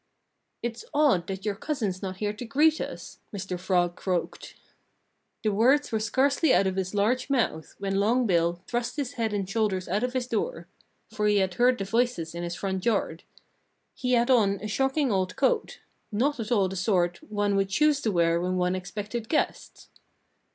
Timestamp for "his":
6.75-6.95, 8.95-9.13, 10.13-10.25, 12.41-12.55